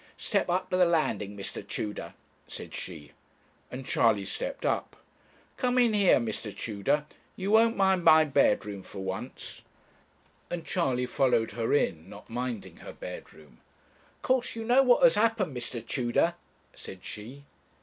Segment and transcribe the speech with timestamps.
[0.17, 1.61] 'Step up to the landing, Mr.
[1.67, 2.15] Tudor,'
[2.47, 3.11] said she;
[3.69, 4.95] and Charley stepped up.
[5.57, 6.57] 'Come in here, Mr.
[6.57, 9.61] Tudor you won't mind my bedroom for once.'
[10.49, 13.59] And Charley followed her in, not minding her bedroom.
[14.15, 15.85] 'Of course you know what has happened, Mr.
[15.85, 16.33] Tudor?'
[16.73, 17.43] said she.